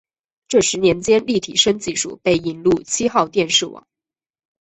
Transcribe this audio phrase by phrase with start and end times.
[0.47, 3.85] 这十年间立体声技术被引入七号电视网。